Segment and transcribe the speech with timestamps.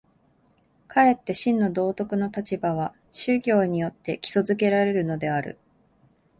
[0.87, 5.59] かえって真の道徳の立場は宗教によって基礎附けられるのである。